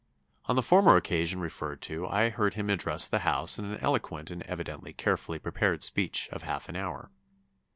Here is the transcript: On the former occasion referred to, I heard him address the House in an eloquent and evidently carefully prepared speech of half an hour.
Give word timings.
On 0.45 0.55
the 0.55 0.63
former 0.63 0.95
occasion 0.95 1.39
referred 1.41 1.79
to, 1.83 2.07
I 2.07 2.29
heard 2.29 2.55
him 2.55 2.71
address 2.71 3.05
the 3.07 3.19
House 3.19 3.59
in 3.59 3.65
an 3.65 3.79
eloquent 3.81 4.31
and 4.31 4.41
evidently 4.47 4.93
carefully 4.93 5.37
prepared 5.37 5.83
speech 5.83 6.27
of 6.31 6.41
half 6.41 6.67
an 6.69 6.75
hour. 6.75 7.11